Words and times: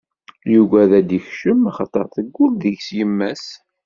Yuggad 0.51 0.91
ad 0.99 1.05
d-ikcem 1.07 1.61
axaṭer 1.69 2.05
teggull 2.15 2.53
deg-s 2.61 2.89
yemma-s. 2.97 3.45